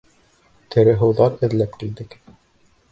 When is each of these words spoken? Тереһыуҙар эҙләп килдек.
Тереһыуҙар 0.75 1.37
эҙләп 1.49 1.81
килдек. 1.85 2.21